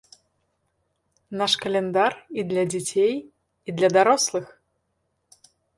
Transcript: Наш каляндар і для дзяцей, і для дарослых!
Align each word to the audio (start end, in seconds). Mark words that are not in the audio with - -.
Наш 1.41 1.53
каляндар 1.65 2.13
і 2.41 2.49
для 2.53 2.63
дзяцей, 2.75 3.15
і 3.67 3.79
для 3.81 3.89
дарослых! 3.99 4.45